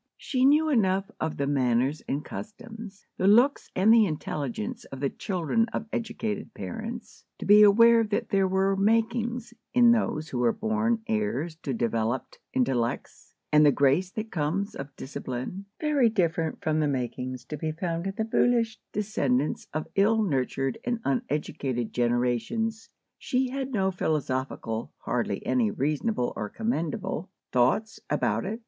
She 0.17 0.45
knew 0.45 0.67
enough 0.67 1.11
of 1.19 1.37
the 1.37 1.45
manners 1.45 2.01
and 2.07 2.25
customs, 2.25 3.05
the 3.17 3.27
looks 3.27 3.69
and 3.75 3.93
the 3.93 4.07
intelligence 4.07 4.83
of 4.85 4.99
the 4.99 5.11
children 5.11 5.67
of 5.73 5.85
educated 5.93 6.55
parents, 6.55 7.23
to 7.37 7.45
be 7.45 7.61
aware 7.61 8.03
that 8.05 8.29
there 8.29 8.47
were 8.47 8.75
"makings" 8.75 9.53
in 9.75 9.91
those 9.91 10.29
who 10.29 10.39
were 10.39 10.53
born 10.53 11.03
heirs 11.07 11.55
to 11.57 11.71
developed 11.75 12.39
intellects, 12.51 13.35
and 13.51 13.63
the 13.63 13.71
grace 13.71 14.09
that 14.13 14.31
comes 14.31 14.73
of 14.73 14.95
discipline, 14.95 15.65
very 15.79 16.09
different 16.09 16.63
from 16.63 16.79
the 16.79 16.87
"makings" 16.87 17.45
to 17.45 17.55
be 17.55 17.71
found 17.71 18.07
in 18.07 18.15
the 18.17 18.23
"voolish" 18.25 18.77
descendants 18.91 19.67
of 19.71 19.87
ill 19.93 20.23
nurtured 20.23 20.79
and 20.83 20.99
uneducated 21.05 21.93
generations. 21.93 22.89
She 23.19 23.49
had 23.49 23.71
no 23.71 23.91
philosophical—hardly 23.91 25.45
any 25.45 25.69
reasonable 25.69 26.33
or 26.35 26.49
commendable—thoughts 26.49 27.99
about 28.09 28.45
it. 28.45 28.59